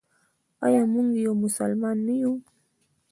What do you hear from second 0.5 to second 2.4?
آیا موږ یو مسلمان نه یو؟